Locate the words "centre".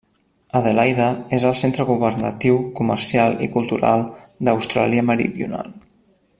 1.61-1.85